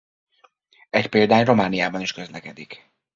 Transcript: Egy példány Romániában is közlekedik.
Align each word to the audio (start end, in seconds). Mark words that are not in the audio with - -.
Egy 0.89 1.07
példány 1.09 1.45
Romániában 1.45 2.01
is 2.01 2.11
közlekedik. 2.13 2.89